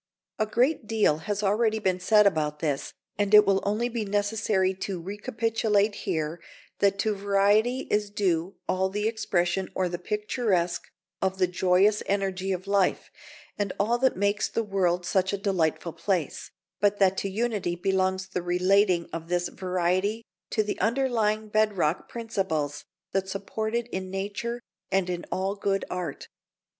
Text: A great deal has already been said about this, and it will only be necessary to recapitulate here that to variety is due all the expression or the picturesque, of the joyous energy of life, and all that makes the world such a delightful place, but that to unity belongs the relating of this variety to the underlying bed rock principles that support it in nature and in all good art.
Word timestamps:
A 0.39 0.47
great 0.47 0.87
deal 0.87 1.19
has 1.29 1.43
already 1.43 1.77
been 1.77 1.99
said 1.99 2.25
about 2.25 2.57
this, 2.57 2.91
and 3.19 3.35
it 3.35 3.45
will 3.45 3.61
only 3.63 3.87
be 3.87 4.03
necessary 4.03 4.73
to 4.73 4.99
recapitulate 4.99 5.93
here 5.93 6.41
that 6.79 6.97
to 6.97 7.13
variety 7.13 7.81
is 7.81 8.09
due 8.09 8.55
all 8.67 8.89
the 8.89 9.07
expression 9.07 9.69
or 9.75 9.87
the 9.87 9.99
picturesque, 9.99 10.89
of 11.21 11.37
the 11.37 11.45
joyous 11.45 12.01
energy 12.07 12.51
of 12.51 12.65
life, 12.65 13.11
and 13.59 13.73
all 13.79 13.99
that 13.99 14.17
makes 14.17 14.47
the 14.49 14.63
world 14.63 15.05
such 15.05 15.33
a 15.33 15.37
delightful 15.37 15.93
place, 15.93 16.49
but 16.79 16.97
that 16.97 17.15
to 17.17 17.29
unity 17.29 17.75
belongs 17.75 18.27
the 18.27 18.41
relating 18.41 19.07
of 19.13 19.27
this 19.27 19.49
variety 19.49 20.23
to 20.49 20.63
the 20.63 20.79
underlying 20.79 21.47
bed 21.47 21.77
rock 21.77 22.09
principles 22.09 22.85
that 23.11 23.29
support 23.29 23.75
it 23.75 23.87
in 23.89 24.09
nature 24.09 24.59
and 24.91 25.11
in 25.11 25.27
all 25.31 25.53
good 25.53 25.85
art. 25.91 26.27